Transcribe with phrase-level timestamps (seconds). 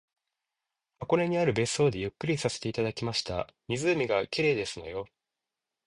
[0.97, 3.53] 箱根にある別荘でゆっくりさせていただきました。
[3.67, 5.07] 湖が綺麗ですのよ